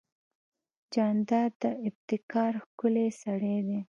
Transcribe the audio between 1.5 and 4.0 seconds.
د ابتکار ښکلی سړی دی.